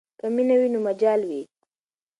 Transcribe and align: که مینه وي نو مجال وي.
که 0.19 0.25
مینه 0.35 0.55
وي 0.59 0.67
نو 0.73 0.79
مجال 0.87 1.21
وي. 1.29 1.41